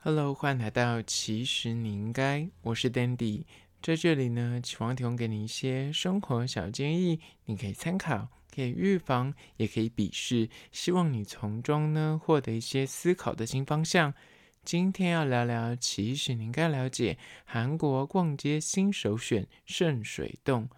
[0.00, 3.42] Hello，欢迎来到其实你应该，我是 Dandy，
[3.82, 14.14] 在这里呢，希望提供给你一些生活小建议，你可以参考，可以预防，也可以鄙视，希望你从中呢获得一些思考的新方向。
[14.64, 20.68] 今天要聊聊，其实你应该了解韩国逛街新首选圣水洞。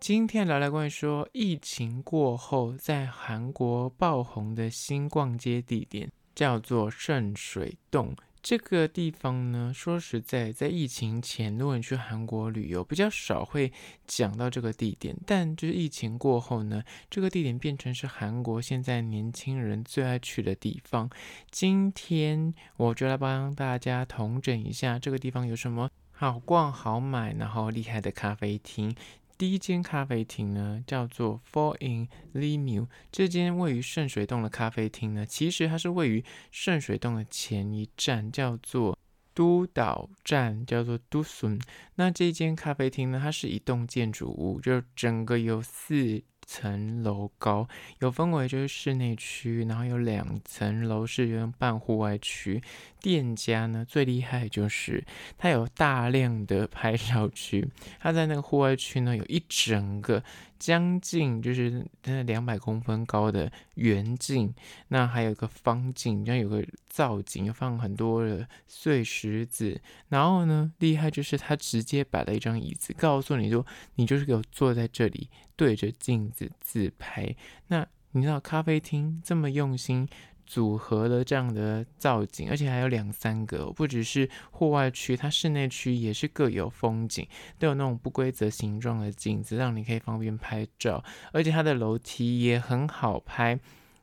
[0.00, 6.10] 今天聊聊关于说疫情过后在韩国爆红的新逛街地点。
[6.34, 13.72] 叫做圣水洞这个地方呢，说实在，在疫情前，如果你去韩国旅游，比较少会
[14.06, 15.16] 讲到这个地点。
[15.26, 21.08] 但就是疫情过后呢，这个地点变成是韩国现在年轻人最爱去的地方。
[21.50, 28.94] 今天我就来帮大家统整一下这个地方有什么好逛、好买，然后厉害的咖啡厅。
[29.36, 32.86] 第一间咖啡厅呢，叫做 Four in Limu。
[33.10, 38.96] 这间位于圣水洞的咖啡厅呢，其实它是位于圣水洞的前一站，叫做
[39.34, 41.60] 都岛站，叫做都 순。
[41.96, 47.68] 那这间咖啡厅呢，它是一栋建筑物，就整个有四层楼高，
[48.00, 52.62] 有分为就是室内区，然后有两层楼是用半户外区。
[53.00, 55.04] 店家呢，最厉害就是
[55.36, 57.68] 它有大量的拍照 区，
[58.00, 60.22] 它在那个户外区呢，有一整个
[60.58, 64.54] 将近就是那两百公分高的圆镜，
[64.88, 77.34] 那还有一个方镜，然后有个造景，放很多的碎石子，然后呢，厉害就是他直接摆了一张椅子，告诉你说，你就是给我坐在这里，对着镜子自拍。
[77.68, 80.08] 那你知道咖啡厅这么用心。
[80.46, 87.26] 组合了这样的造景，而且还有两三个，不只是户外区，它室内区也是各有风景，
[87.58, 91.02] 都有那种不规则形状的镜子，让你可以方便拍照。
[91.32, 93.58] 而且它的楼梯也很好拍，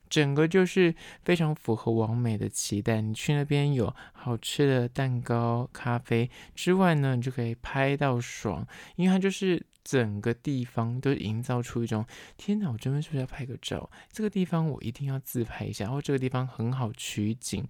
[0.10, 3.02] 整个就是非常符合网美的期待。
[3.02, 9.66] 你去那边有好吃的蛋糕、咖啡之外呢，你就可以拍到爽，因为它就是。
[9.84, 12.06] 整个地方都营造出一种
[12.38, 13.90] 天哪，我这边是不是要拍个照？
[14.12, 15.86] 这个地方我一定要自拍一下。
[15.86, 17.66] 然后这个地方很好取景，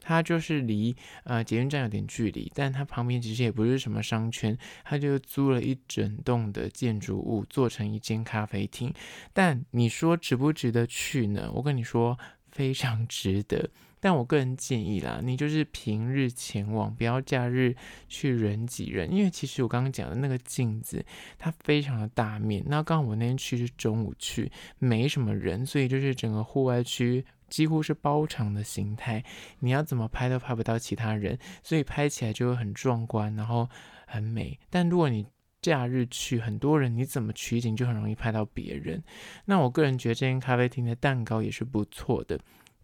[0.00, 8.92] 它就是离呃捷运站有点距离，但它旁边其实也不是什么商圈，它就租了一整栋的建筑物做成一间咖啡厅。
[9.32, 11.50] 但你说值不值得去呢？
[11.52, 12.18] 我跟你说，
[12.50, 13.68] 非常值得。
[14.00, 17.74] 但我个人建议啦，你就是平日前往，不要假日
[18.08, 19.12] 去人挤人。
[19.12, 21.04] 因为其实我刚刚讲的那个镜子，
[21.38, 22.62] 它非常的大面。
[22.66, 29.24] 那刚好我那天去是中午去，没什么人，所以就是整个户外区几乎是包场的形态。
[29.58, 33.68] 你要怎么拍都拍不到其他人，所以拍起来就会很壮观，然后
[34.06, 34.58] 很美。
[34.70, 35.26] 但如果你
[35.60, 39.02] 假日去，很多人，你怎么取景就很容易拍到别人。
[39.44, 42.38] 那我个人觉得这间咖啡厅的蛋糕也是不错的。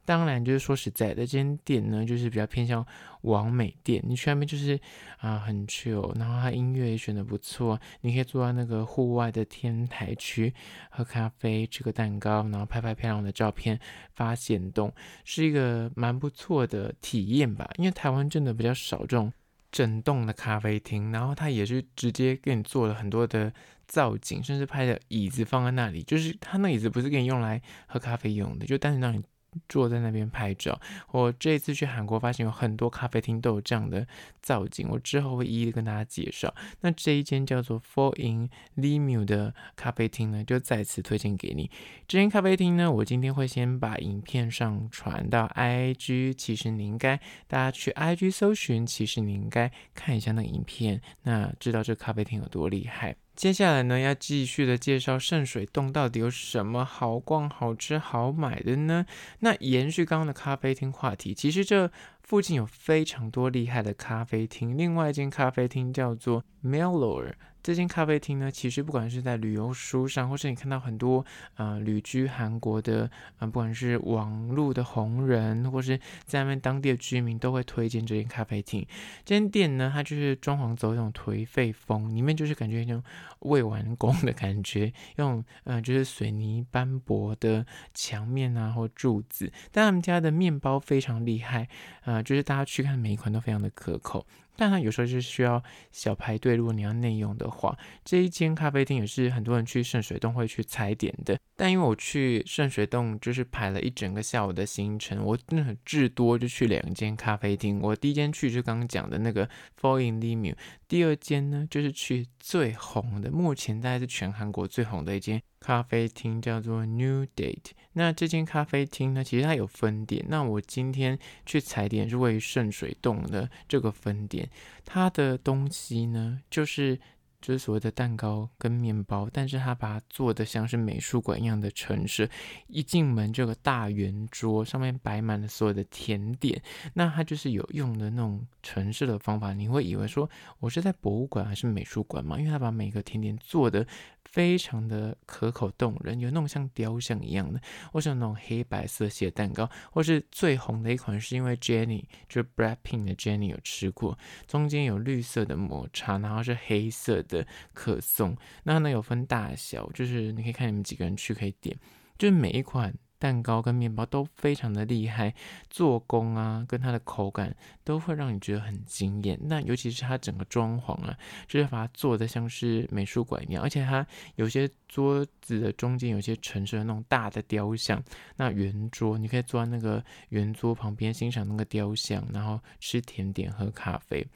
[0.04, 2.86] 当然，就是说实在的，这间店呢，就是比较偏向
[3.22, 4.02] 网美店。
[4.06, 4.78] 你去那边就是
[5.18, 10.52] 啊，很 chill，然后它音乐也选的不错，你可以坐在那个户外的天台区
[10.90, 13.80] 喝咖啡，吃个蛋糕，然后拍拍漂亮的照片，
[14.14, 14.92] 发现动，
[15.24, 17.70] 是一个蛮不错的体验吧。
[17.78, 19.32] 因为台湾真的比较少这种
[19.72, 23.52] 整栋的咖啡厅，然后它也是直接给你做了很多的
[23.86, 29.24] 造景，甚至拍的椅子放在那里，就是它那椅子不是给你用来喝咖啡用的，就单纯让你。
[29.68, 30.80] 坐在那边拍照。
[31.10, 34.06] 我这一次去韩国，发现有很多咖啡厅都有这样的
[34.40, 36.54] 造景，我之后会一一跟大家介绍。
[36.80, 41.70] 那这一间叫做 Four in Lee Mill 的咖啡厅呢，就再次推荐给你。
[42.06, 47.16] 这间咖啡厅呢，我今天会先把影片上传到 IG，其实你应该
[47.46, 53.16] 大家去 IG 搜寻，其实你应该看一下那影片，那知道这咖啡厅有多厉害。
[53.36, 59.04] 接下来呢，要继续的介绍圣水洞到底有什么好逛、好吃、好买的呢？
[59.40, 61.90] 那延续刚刚的咖啡厅话题，其实这
[62.22, 64.78] 附近有非常多厉害的咖啡厅。
[64.78, 67.32] 另外一间咖啡厅叫做 Melor。
[67.64, 71.24] 这间咖啡厅呢，其实不管是在旅游书上，或是你看到很多
[71.56, 78.86] 呃旅居韩国的，呃，不管是网络的红人，或是在那边当地的居民，都会推荐这间咖啡厅。
[79.24, 83.02] 这间店呢，它就是装潢走一种颓废风，里面就是感觉那种
[83.38, 87.64] 未完工的感觉，用嗯、就是水泥斑驳的
[87.94, 89.50] 墙面啊或柱子。
[89.72, 91.66] 但他们家的面包非常厉害，
[92.04, 94.26] 呃，就是大家去看每一款都非常的可口。
[94.56, 95.62] 但它有时候是需要
[95.92, 101.38] 小排队，如果你要内用的话，这一间咖啡厅也是很多人去圣水洞会去踩点的。
[101.56, 107.80] 但因为我去圣水洞就是排了一整个下午的行程，我真的很至多就去两间咖啡厅。
[107.80, 109.48] 我第一间去就刚刚讲的那个
[109.80, 110.54] Falling Limu，
[110.94, 117.72] 第二间呢，就是去最红的，目前大概是全韩国最红的一间咖啡厅，叫做 New Date。
[117.94, 120.24] 那这间咖啡厅呢，其实它有分店。
[120.28, 124.48] 那我今天去踩点是位于圣水洞的这个分店，
[124.84, 126.96] 它的东西呢，就是。
[127.44, 132.26] 就是所谓的蛋糕跟面包，但是他把它做的像是美术馆一样的城市。
[132.68, 136.62] 一进门这个大圆桌上面摆满了所有的甜点，
[136.94, 142.38] 那他就是有用的那种城市的方法，你会以为说我是在博物馆还是美术馆嘛？
[142.38, 143.86] 因为他把每个甜点做的。
[144.24, 147.60] 非常的可口动人，有那种像雕像一样的，
[147.92, 161.76] 或是那种黑白色系的蛋糕，或是最红的一款，是因为 Jenny，就是 Brad Pink 的 Jenny 有吃过，中间有绿色的抹茶，然后是黑色的可颂，那呢有分大小，就是你可以看你们几个人去可以点，
[162.18, 162.94] 就是每一款。
[163.18, 165.34] 蛋糕跟面包都非常的厉害，
[165.70, 169.38] 做工啊，跟它的口感都会让你觉得很惊艳。
[169.42, 171.16] 那尤其是它整个装潢啊，
[171.46, 174.06] 就是把它做的像是美术馆一样，而且它
[174.36, 178.02] 有些桌子的中间有些陈设那种大的雕像。
[178.36, 184.26] 那圆桌你可以坐在那个圆桌旁边欣赏那个雕像，然后吃甜点、喝咖啡。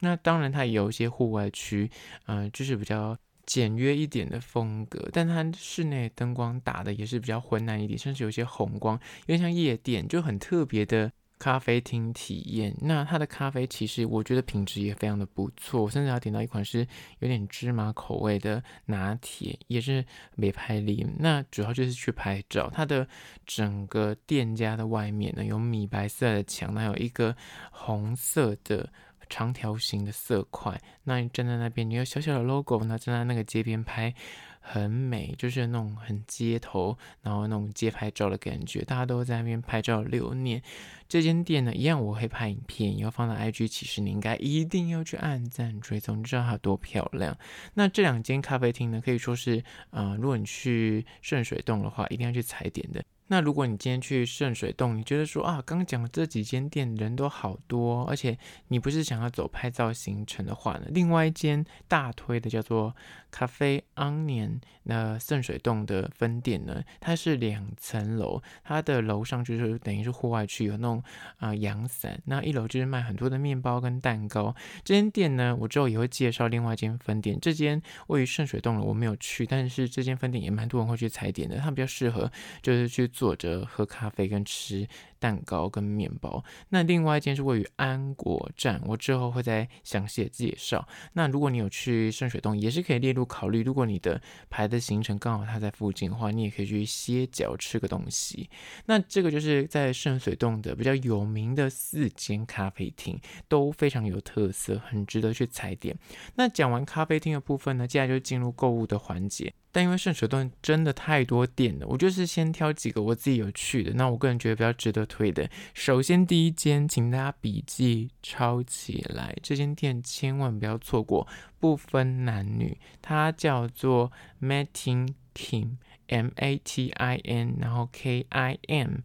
[0.00, 1.90] 那当然它也有一些户外区，
[2.26, 3.16] 嗯、呃，就是比较。
[3.48, 12.76] 简约一点的风格，但它室内灯光打的也是比较昏暗一点，甚至有些红光，有点像夜店，就很特别的咖啡厅体验。
[12.82, 16.86] 那它的咖啡其实我觉得品质也非常的不错，我甚至要点到一款是
[17.20, 20.04] 有点芝麻口味的拿铁，也是
[20.36, 21.10] 美拍林。
[21.18, 23.08] 那主要就是去拍照，它的
[23.46, 27.34] 整个店家的外面呢有米白色的墙，还有一个
[27.70, 28.92] 红色的。
[29.28, 34.14] 长条形的色块，那你站在那边，你有小小的 logo，那站在那个街边拍，
[34.60, 40.62] 很美，就是那种很街头，然后那种街拍照的感觉，大家都在那边拍照留念。
[41.08, 47.36] 这间店呢，一样我会拍影片，以后放到 IG，其实你应该一定要去按赞追踪，知道它多漂亮。
[47.74, 53.02] 那这两间咖啡厅呢，可以说是，啊、如果你去圣水洞的话，一定要去踩点的。
[53.28, 58.38] 那如果你今天去圣水洞，你觉得说啊，刚讲的这几间店人都好多，而且
[58.68, 62.96] 你不是想要走拍照行程的话呢，另外一间大推的叫做
[63.30, 71.02] 咖啡 Onion，那圣水洞的分店呢，它是两层楼，它的楼上就是等于是户外区，有那种
[71.36, 74.56] 啊阳伞，那一楼就是卖很多的面包跟蛋糕。
[74.82, 82.32] 这间店呢，我之后也会介绍另外一间分店，这间位于圣水洞了，我没有去，但是这间分店也蛮多人会去踩点的，它比较适合
[82.62, 83.06] 就是去。
[83.18, 84.86] 坐着喝咖啡跟吃
[85.18, 86.42] 蛋糕跟面包。
[86.68, 90.86] 那另外一间是位于安国站，我之后会再详细的介绍。
[91.12, 93.62] 那如果你有去圣水洞，也是可以列入考虑。
[93.62, 98.48] 如果你的排的行程刚好它在附近的话，你也可以去歇脚吃个东西。
[98.86, 105.96] 那这个就是在圣水洞的比较有名的四间咖啡厅，都非常有特色，很值得去踩点。
[106.36, 109.52] 那讲完咖啡厅的部分呢，接下来就进入购物的环节。
[109.70, 113.92] 但因为圣水洞真的太多店了，我就是先挑几个我自己有去的。
[113.92, 121.26] 那我个人觉得比较值得推的，首先第一间，请大家笔记抄起来，这间店千万不要错过，
[121.58, 128.98] 不分男女，它叫做 Matin Kim，M A T I N，然后 K I M。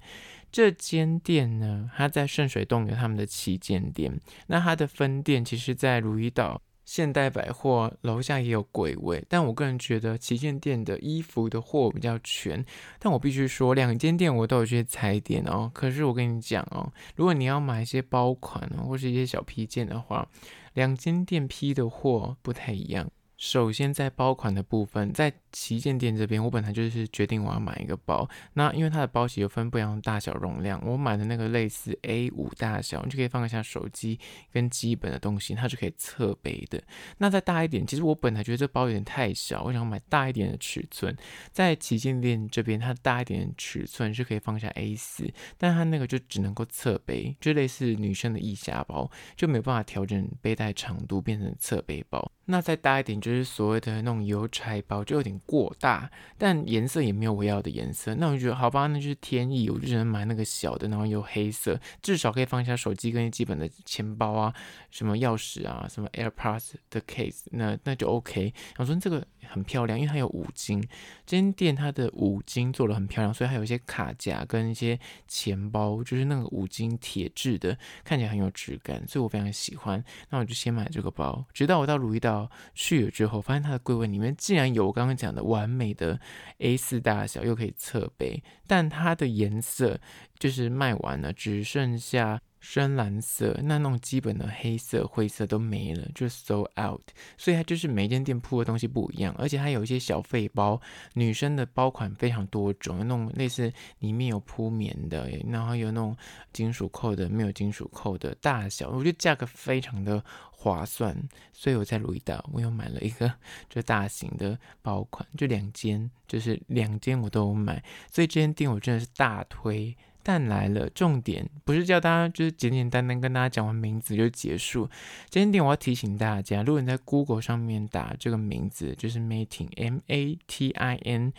[0.52, 6.62] 这间店呢，它在圣水洞有他们的旗舰店，那它的分店其实在如意岛。
[6.86, 12.64] 现代百货楼下也有柜位，但我个人觉得旗舰店的衣服的货比较全。
[13.00, 15.72] 但我必须说，两间店我都有去踩点哦。
[15.74, 20.28] 可是我跟你讲哦，如果你要买一些包款哦，或是一些小披件的话，
[20.74, 23.10] 两间店批的货不太一样。
[23.44, 28.26] 首先在包款的部分，在旗舰店这边，我本来就是决定我要买一个包。
[28.54, 34.18] 那因为它的包型有分不一样的大小容量，我买的那个类似 A5 大小，你就可以放一下手机
[34.50, 36.82] 跟基本的东西，它是可以侧背的。
[37.18, 41.14] 那再大一点，其实我本来觉得这包有点太小，我想买大一点的尺寸。
[41.52, 52.32] 在旗舰店这边，它大一点的尺寸是可以放下 A4，但它那个就只能够侧背，就类似女生的腋下包，就没有办法调整背带长度变成侧背包。
[52.46, 58.14] 那再大一点就是所谓的那种邮差包，就有点过大，但颜色也没有我要的颜色。
[58.16, 64.54] 那我觉得好吧，那就是天意，我就只能买那个小的，然后有黑色，至少可以放下手机跟基本的钱包啊，
[64.92, 68.54] 什么钥匙啊，什么 AirPods 的 case，那那就 OK。
[68.78, 70.82] 我说这个很漂亮，因为它有五金，
[71.26, 80.04] 这间店它的五金做的很漂亮，所以还有一些卡夹跟一些钱包，就是那个五金铁质的，看起来很有质感，所以我非常喜欢。
[80.30, 82.50] 那我就先买这个包，直到我到如意岛。
[82.76, 86.20] 去了之后，发现它的柜位里面竟然有我刚刚讲的完美的
[86.58, 90.00] A 四大小，又可以侧背，但它的颜色
[90.38, 97.02] 就是卖完了，只剩下深蓝色，那那种基本的黑色、灰色都没了，就 so out。
[97.38, 100.80] 所以它就是每间店铺的东西不一样，而且它有一些小废包，
[101.14, 106.16] 女生的包款非常多种，那种类似里面有铺棉的，然后有那种
[106.54, 111.14] 金属扣的，没有金属扣的，大小我觉得价格非常的划算，
[111.52, 113.30] 所以我在鹿儿岛我又买了一个
[113.70, 119.94] 就大型的包款，就两间，就是两间我都有买，所以这间店我真的是大推。
[120.24, 124.90] 但来了，重点不是叫大家就是简简单单跟大家讲完名字就结束。
[125.30, 131.34] 今天点我要提醒大家，如果你在 Google 上面打这个名字，就是 Matin M A T I N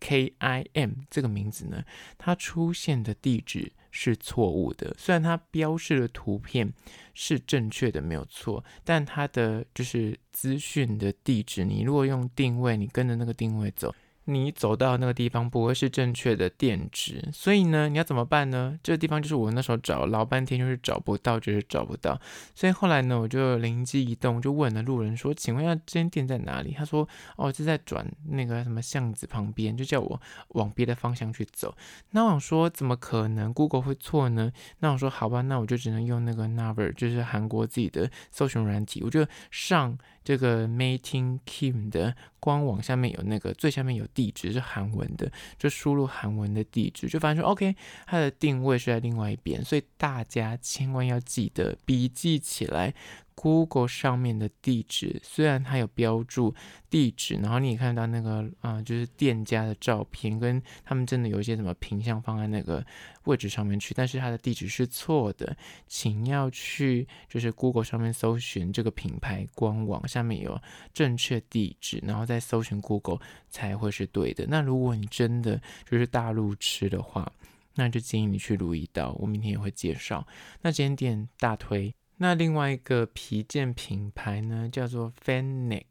[0.00, 1.82] K I M 这个名字呢，
[2.16, 4.94] 它出现的地址是错误的。
[4.96, 6.72] 虽然它标示的图片
[7.14, 13.92] 是正确的，没有错，但它的就是资讯的地址，你如果用定位，你跟着那个定位走。
[14.30, 18.78] 你走到那个地方不会是正确的店址，所以呢，你要怎么办呢？
[18.82, 22.20] 这个地方就是我那时候找老半天，就是找不到，就是找不到。
[22.54, 31.74] 所以后来呢，我就灵机一动，就问了路人说：“请问一下，这间店在哪里？”他说：“哦，就在转那个什么巷子旁边，就叫我往别的方向去走。”
[32.12, 34.52] 那我说，怎么可能 Google 会错呢？
[34.80, 39.96] 那我说好吧，那我就只能用那个 Naver，就是韩国自己的搜寻软体，我就上。
[40.28, 52.92] 这个 Mating Kim 的官网下面有那个最下面有地址是韩文的，就输入韩文的地址，就发现说 OK，它的定位是在另外一边，所以大家千万要记得笔记起来。
[53.40, 56.52] Google 上面的地址虽然它有标注
[56.90, 62.84] 地址，然后你也看到那个啊、就是店家的照片，跟他们真的有一些什么品相放在那个
[63.26, 70.60] 位置上面去，但是它的地址是错的，请要去就是 Google 上面搜寻这个品牌官网，下面有
[70.92, 74.46] 正确地址，然后再搜寻 Google 才会是对的。
[74.48, 77.32] 那如果你真的就是大陆吃的话，
[77.76, 80.26] 那就建议你去鹿儿岛，我明天也会介绍。
[80.62, 81.94] 那间店大推。
[82.18, 85.84] 那另外一个皮件品牌呢，叫做 fennic。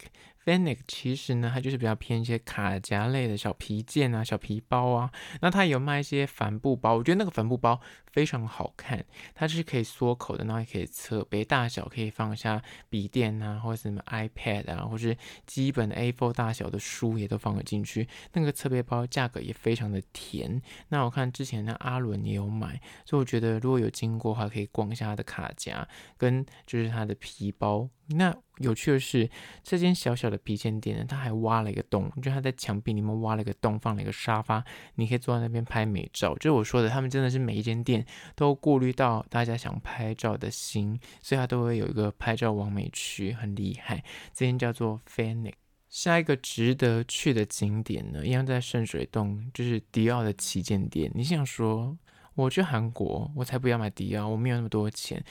[0.46, 5.12] fennic 其实呢，它就是比较偏一些卡夹类的小皮件啊、小皮包啊。
[5.42, 7.82] 那它有卖一些帆布包，我觉得那个帆布包
[8.18, 9.06] 非常好看。
[9.36, 12.60] 它是可以缩口的，然后也可以侧背，大小可以放下
[12.90, 18.08] 笔电啊，或者什么 iPad 啊，或是基本的 A4 大小的书也都放了进去。
[18.34, 20.60] 那个侧背包价格也非常的甜。
[20.88, 27.88] 那我看之前的阿伦也有买，所以我觉得如果有经过的话，可以逛一下它的卡夹跟就是它的皮包。
[28.10, 29.30] 那有趣的是，
[29.62, 34.64] 这间小小的皮件店呢，它还挖了一个洞，就它在墙壁里面挖了一个洞，放了一个沙发，
[34.96, 36.34] 你可以坐在那边拍美照。
[36.36, 44.04] 就是我说的，他们真的是每一间店都顾虑到大家想拍照的心，所以它都会有一个拍照完美区，很厉害。
[44.34, 45.54] 这边叫做 Fanuc。
[45.90, 51.10] 下一个值得去的景点呢，一样在圣水洞，就是迪奥的旗舰店。
[51.16, 51.98] 你想说，
[52.36, 55.24] 我去韩国，我才不要买迪奥，我没有那么多钱。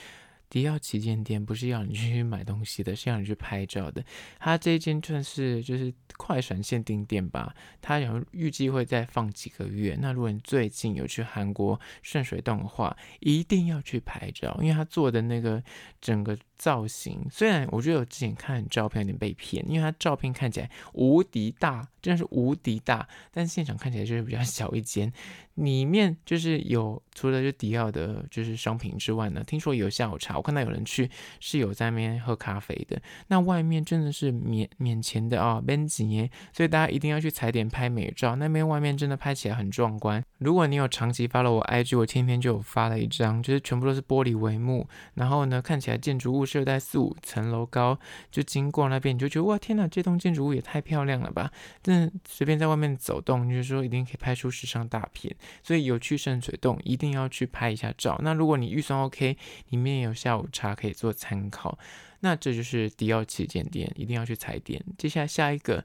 [0.49, 4.05] 迪奥旗舰店不是要你去买东西的，是要你去拍照的。
[4.39, 9.97] 它这一间算是就是快闪限定店吧，它有预计会再放几个月。
[10.01, 15.63] 那如果你最近有去韩国顺水洞的话，一定要去拍照，因为它做的那个
[16.01, 16.37] 整个。
[16.59, 25.13] 造型虽然我觉得我之前看照片有点被骗，因为它照片看起来无敌大，真的是无敌大，但现场看起来就是比较小一间。
[25.55, 31.11] 里面就是有除了就迪奥的就是商品之外呢，听说有下午茶，我看到有人去
[31.41, 33.01] 是有在那边喝咖啡的。
[33.29, 38.37] 那外面真的是免免钱的啊，边几年，所以大家一定要去踩点拍美照。
[38.37, 40.23] 那边外面真的拍起来很壮观。
[40.39, 46.47] 如果你有长期发了我 IG，我天天就有发了一张，就是全部都是玻璃帷幕，然后呢看起来建筑物。
[46.47, 47.99] 是在四五层楼高，
[48.31, 51.51] 就经过那边，你就觉得哇，天哪，这栋建筑物也太漂亮了吧！
[51.83, 55.35] 但随便在外面走动，就是说一定可以拍出时尚大片。
[55.65, 58.17] 所以有去圣水洞，一定要去拍一下照。
[58.23, 59.37] 那如果你预算 OK，
[59.71, 61.77] 里面有下午茶可以做参考。
[62.21, 64.81] 那这就是迪奥旗舰店，一定要去踩点。
[64.97, 65.85] 接下来下一个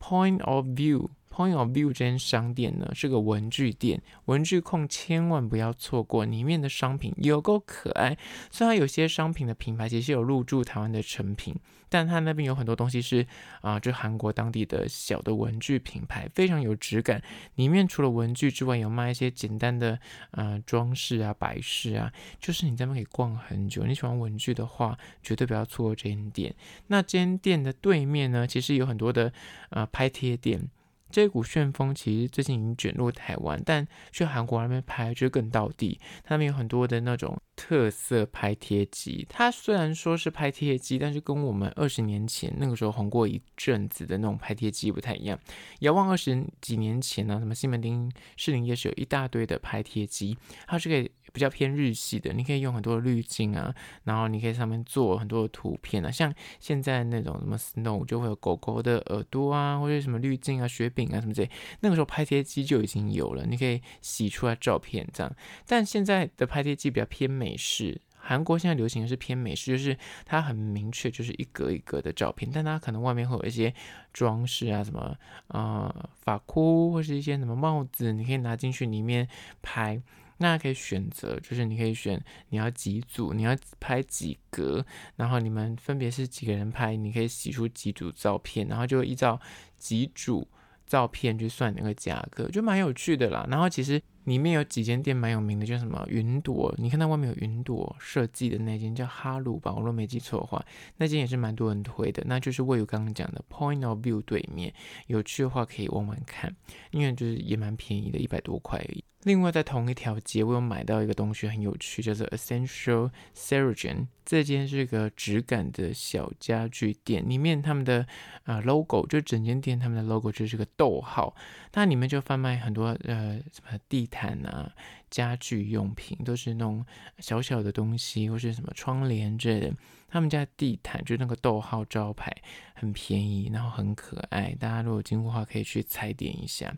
[0.00, 1.08] Point of View。
[1.32, 8.18] Point of View 这间商店呢，是个文具店，文具控千万不要错过，里面的商品有够可爱。
[8.50, 11.54] 虽然有些商品的品牌其实有入驻台湾的成品，
[11.88, 13.24] 但它那边有很多东西是
[13.60, 17.22] 啊，就韩国当地的小的文具品牌，非常有质感。
[17.54, 19.98] 里面除了文具之外，有卖一些简单的
[20.32, 23.84] 啊装饰啊、摆饰啊，就是你在那边可以逛很久。
[23.84, 26.52] 你喜欢文具的话，绝对不要错过这间店。
[26.88, 29.32] 那间店的对面呢，其实有很多的
[29.70, 30.68] 呃拍贴店。
[31.10, 35.98] 这股旋风其实最近已经卷入台湾，但去韩国那边拍就更道地。
[36.22, 45.38] 他们有很多的那种特色拍贴机，它虽然说是拍贴机，但是跟我们二十年前那个时候红过一阵子的那种拍贴机不太一样。
[45.80, 50.36] 遥望二十几年前呢，什么西门町士林夜市有一大堆的拍贴机，
[50.66, 65.32] 它是可以比较偏日系的，你可以用很多滤镜啊，然后你可以上面做很多的图片啊，像现在那种什么 Snow 就会有狗狗的耳朵啊，或者什么滤镜啊、雪饼啊什么之类，那个时候拍贴机就已经有了，你可以洗出来照片这样。
[65.66, 68.00] 但现在的拍贴机比较偏美式。
[68.22, 69.96] 韩国现在流行的是偏美式，就是
[70.26, 73.72] 它很明确，就是一格一格的照片，但它可能外面会有一些
[74.12, 75.16] 装饰啊，什么
[75.48, 79.26] 呃发箍或是一些什么帽子，你可以拿进去里面
[79.62, 80.00] 拍。
[80.40, 84.84] 那可以选择，就是你可以选你要几组，你要拍几格，
[85.16, 89.40] 然后你们分别是几个人拍，你可以洗出几组照片，然后就依照
[89.78, 90.48] 几组
[90.86, 93.46] 照片去算那个价格，就蛮有趣的啦。
[93.48, 94.02] 然后其实。
[94.24, 96.74] 里面有几间店蛮有名的，叫什么云朵？
[96.78, 99.72] 你看到外面有云朵设计的那间叫哈鲁吧？
[99.72, 100.64] 我若没记错的话，
[100.98, 102.22] 那间也是蛮多人推的。
[102.26, 104.72] 那就是位于刚刚讲的 Point of View 对面，
[105.06, 106.54] 有趣的话可以玩玩看，
[106.90, 109.02] 因为就是也蛮便宜的，一百多块而已。
[109.24, 114.06] 另外，在同一条街，我有买到一个东西很有趣，叫做 Essential Seragen。
[114.24, 118.06] 这间是个质感的小家具店，里面他们的
[118.44, 121.34] 啊、logo，就整间店他们的 logo 就是个逗号。
[121.72, 124.72] 它里面就贩卖很多呃什么地毯啊、
[125.10, 126.84] 家具用品，都是那种
[127.18, 129.74] 小小的东西，或是什么窗帘之类的。
[130.08, 132.34] 他们家地毯就那个逗号招牌，
[132.74, 134.54] 很便宜，然后很可爱。
[134.58, 136.74] 大家如果经过的话，可以去踩点一下。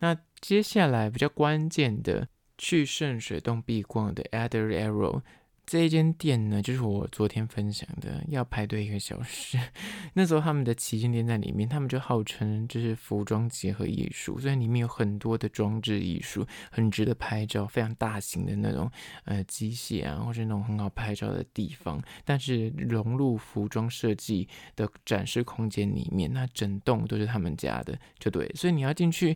[0.00, 5.22] 那接下来比较关键的，去圣水洞必逛的 Other Arrow。
[5.66, 9.58] 这一间店呢，就是我昨天分享的，要排队一个小时。
[10.12, 18.90] 那时候他们的旗舰店在里面，他们就号称就是服装结合艺术，所以里面有很多的装置艺术，很值得拍照，非常大型的那种
[19.24, 22.00] 呃机械啊，或是那种很好拍照的地方。
[22.24, 28.46] 但是融入服装设计的展示空间里面，那整栋都是他们家的，就对。
[28.54, 29.34] 所以你要进去。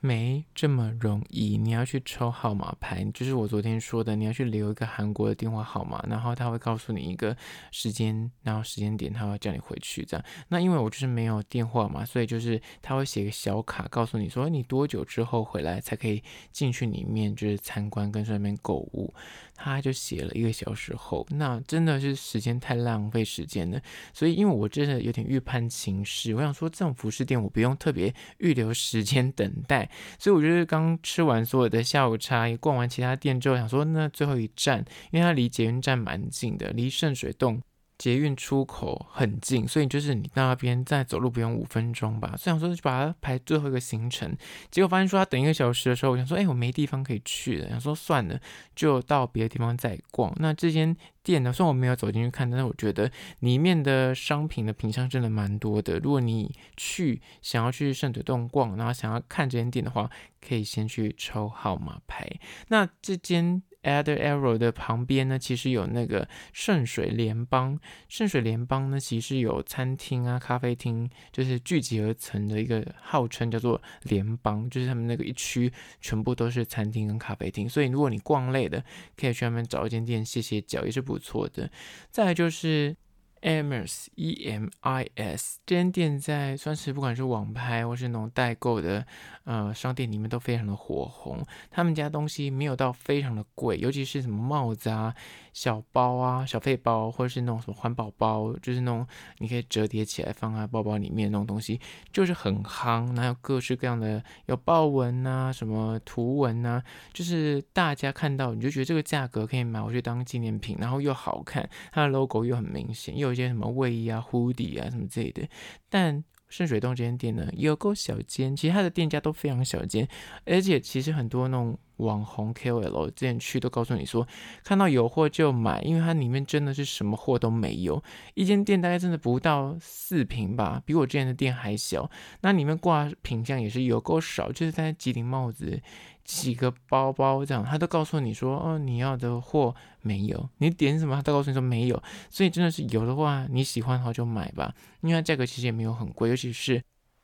[0.00, 7.36] 没这么容易，你要去抽号码牌，就是我昨天说的，你要去留一个韩国的电话号码，然后他会告诉你一个
[7.72, 10.24] 时间，然后时间点他会叫你回去这样。
[10.48, 19.12] 那因为我就是没有电话嘛，所以就是他会写个小卡，告诉你说你多久之后回来才可以进去里面，就是参观跟顺便购物。
[19.60, 23.80] 他就写了一个小时后，那真的是时间太浪费时间了。
[24.14, 29.90] 所以因为我真的有点预判情势，我想说这种服饰店我不用特别预留时间等待。
[30.18, 37.60] 所以我就是刚吃完所有的下午茶，也逛完其他店之后，想说那最后一站，因为它离捷运站蛮近的，离圣水洞。
[37.98, 42.28] 捷运出口很近，所以就是你到那边再走路不用五分钟吧。
[42.36, 44.32] 所以想说就把它排最后一个行程，
[44.70, 48.40] 结果发现说他等一个小时的时候，我想说，哎、我没地方可以去了，想说算了，
[48.76, 50.32] 就到别的地方再逛。
[50.36, 55.98] 那这间店呢，虽然我没有走进去看，但是我觉得里面的商品的品相真的蛮多的。
[55.98, 60.08] 如果你去想要去圣水洞逛，然后想要看这间店的话，
[60.40, 62.30] 可以先去抽号码牌。
[62.68, 63.60] 那这间。
[63.82, 67.78] Other Arrow 的旁边呢，其实有那个圣水联邦。
[68.08, 77.68] 圣水联邦呢，其实有餐厅啊、咖啡厅，就是聚集而成的一个号称叫做联邦，就是他们那个一区全部都是餐厅跟咖啡厅。
[77.68, 78.84] 所以如果你逛累的，
[79.16, 81.70] 可以去那边找一间店歇歇脚，也是不错的。
[82.10, 82.96] 再来就是。
[83.42, 89.06] Emis E M I S 这间店在算是不管是网拍或是那种代购的
[89.44, 91.44] 呃商店里面都非常的火红。
[91.70, 95.14] 他们家东西没有到非常的贵，尤其是什么帽子啊、
[95.52, 99.06] 小包啊、小费包，或者是那种什么环保包，就是那种
[99.38, 101.80] 你可以折叠起来放在包包里面那种东西，
[102.12, 103.16] 就是很夯。
[103.16, 115.46] 然后各式各样的有豹纹啊、什么图文啊，就是大家看到你就觉得这个价格可以买回去当纪念品，然后又好看，它的 logo 又很明显，又有一些什么卫衣啊、护底啊什么之类的，
[115.88, 120.08] 但圣水洞这间店呢，有够小间，其他的店家都非常小间，
[120.44, 124.26] 而且其实很多那种网红 KOL 之前去都告诉你说，
[124.64, 128.02] 看到有货就买，因为它里面真的是什么货都没有，
[128.34, 135.80] 一间店大概真的不到四平吧，比我之前的店还小，那里面挂品相也是有够少，就是在几顶帽子。
[136.24, 146.82] 几个包包这样，他都告诉你说，哦，你要的货没有，你点什么，他都告诉你说没有，所以真的是有的话，你喜欢的话就买吧，因为它价格其实也没有很贵，尤其是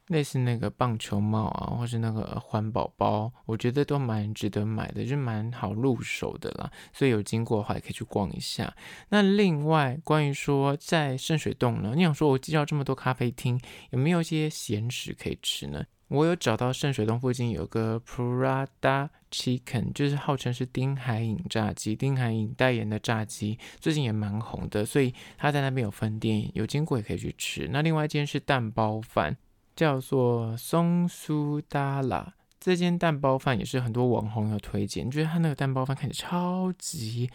[0.09, 6.71] 类似那个棒球帽啊，或是那个环保包，我觉得都蛮值得买的，就蛮好入手的啦。
[6.93, 8.75] 所以有经过的话，也可以去逛一下。
[9.09, 13.59] 那另外关于说在圣水洞呢，你想说我介绍这么多咖啡厅，
[13.91, 15.85] 有没有一些咸食可以吃呢？
[16.09, 27.67] 我有找到圣水洞附近有个 Prada Chicken，就是号称是丁海寅炸鸡，丁海寅代言的炸鸡，最近也蛮红的，所以他在那边有分店，有经过也可以去吃。
[27.73, 29.35] 那另外一间是蛋包饭，
[29.75, 32.35] 叫做松苏达拉。
[32.61, 37.31] 这间蛋包饭也是很多网红有推荐，觉得他那个蛋包饭看起来超级。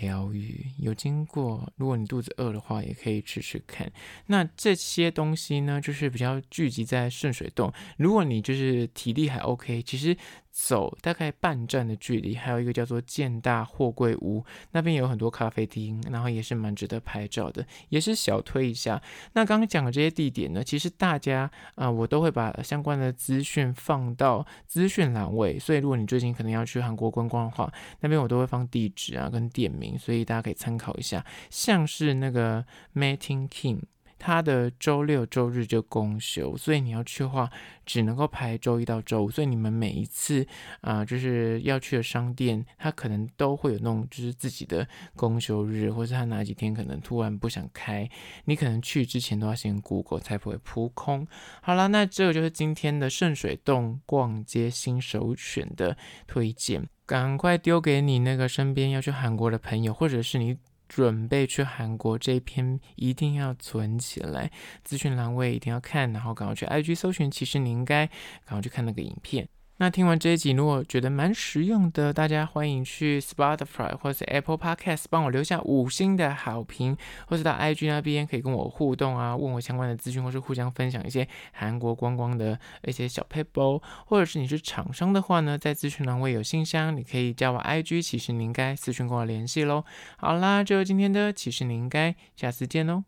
[0.00, 3.88] 疗愈有经过，如果你肚子饿的话，也可以吃吃看。
[4.26, 7.72] 那这些东西呢，就是比较聚集在圣水洞。
[7.96, 10.16] 如果你就是体力还 OK，其实。
[10.56, 19.02] 走大概半站的距离，还有一个叫做建大货柜屋，那边有很多咖啡厅，然后也是蛮值得拍照的，也是小推一下。
[19.32, 31.26] 那刚刚讲的这些地点呢，其实大家啊、我都会把相关的资讯放到资讯栏位，所以如果你最近可能要去韩国观光的话，那边我都会放地址啊跟店名，所以大家可以参考一下。
[31.50, 32.64] 像是那个
[32.94, 33.80] Mating King。
[34.26, 37.50] 他的周六周日就公休，所以你要去的话，
[37.84, 39.30] 只能够排周一到周五。
[39.30, 40.46] 所以你们每一次
[40.80, 48.08] 啊、就是要去的商店，他可能都会有那种就是自己的公休日，或是他哪几天可能突然不想开，
[48.46, 51.28] 你可能去之前都要先 Google 才不会扑空。
[51.60, 60.56] 好了，那这个就是今天的圣水洞逛街新首选的推荐，赶快丢给你那个身边要去韩国的朋友，或者是你。
[60.88, 64.50] 准备去韩国这一篇一定要存起来，
[64.82, 67.30] 资讯栏位一定要看，然后赶快去 IG 搜寻。
[67.30, 68.06] 其实你应该
[68.44, 69.48] 赶快去看那个影片。
[69.78, 89.84] 那听完这一集，如果觉得蛮实用的，大家欢迎去 Spotify 或者 Apple Podcast 帮我留下五星的好评，或者到 IG 那边可以跟我互动啊，问我相关的资讯，或是互相分享一些韩国观光的一些小撇步，或者是你是厂商的话呢，在资讯栏位有信箱，你可以加我 IG，其实你应该私讯跟我联系喽。
[90.16, 93.02] 好啦，就今天的，其实你应该下次见喽。